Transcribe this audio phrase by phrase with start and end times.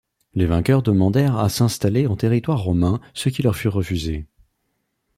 [0.33, 4.25] Les vainqueurs demandèrent à s'installer en territoire romain, ce qui leur fut refusé.